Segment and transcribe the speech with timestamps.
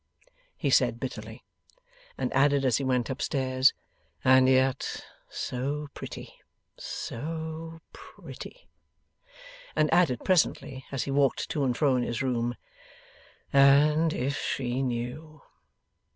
[0.57, 1.43] he said, bitterly.
[2.17, 3.71] And added as he went upstairs.
[4.25, 6.33] 'And yet so pretty,
[6.75, 8.67] so pretty!'
[9.75, 12.55] And added presently, as he walked to and fro in his room.
[13.53, 15.43] 'And if she knew!